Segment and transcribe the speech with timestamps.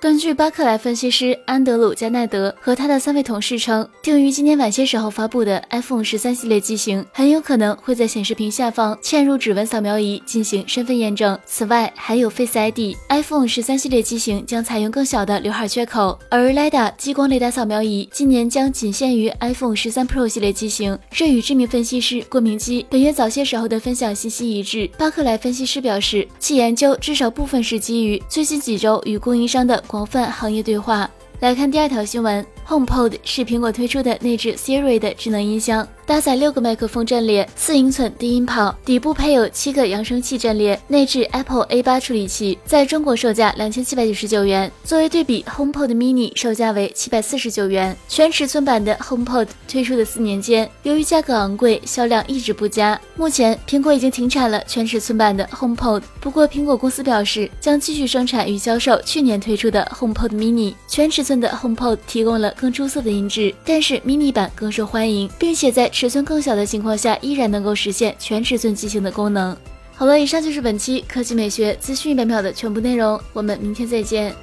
[0.00, 11.36] 根据巴克莱分析师安德鲁加奈德和他的三位同事称，定于今天晚些时候发布的 iPhone 十三系列机型很有可能会在显示屏下方嵌入指纹扫描仪进行身份验证。
[11.44, 12.96] 此外，还有 Face ID。
[13.08, 20.96] iPhone 十三系列机型将采用更小的刘海缺口，而 LiDA 激光雷达扫描仪今年将仅限于 iPhone 十三 Pro 系列机型。
[21.10, 24.88] 这与知名分析师郭明基本月早些时候的分享信息一致。
[24.96, 29.82] 巴克莱分析师表示，其研究至少部分是基于最近几周与供应商的。
[29.88, 31.10] 广泛行业对话。
[31.40, 35.88] 来看第二条新闻，HomePod 是苹果推出的内置 Siri 的智能音箱。
[36.06, 44.72] 搭载六个麦克风阵列，四英寸低音炮，底部配有七个扬声器阵列，内置 Apple A8 处理器，在中国售价两千七百九十九元。
[44.84, 47.94] 作为对比，HomePod Mini 售价为七百四十九元。
[48.08, 52.98] 全尺寸版的 HomePod 推出的四年间，由于价格昂贵，销量一直不佳。
[53.14, 60.72] 目前，苹果已经停产了全尺寸版的 HomePod，不过苹果公司表示将继续生产与销售去年推出的 HomePod Mini。
[60.88, 69.56] 全尺寸的 HomePod 提供了更出色的音质，但是迷你版更受欢迎，并且在尺寸更小的情况下，依然能够实现全尺寸机型的功能。
[69.94, 74.34] 好了，以上就是本期科技美学资讯一百秒的全部内容，我们明天再见。